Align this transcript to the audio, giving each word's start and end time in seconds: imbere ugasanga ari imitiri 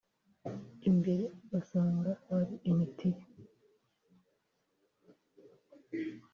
imbere 0.89 1.23
ugasanga 1.41 2.11
ari 2.37 2.55
imitiri 2.71 3.21